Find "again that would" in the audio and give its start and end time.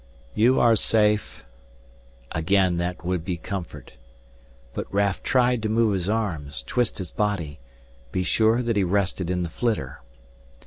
2.31-3.23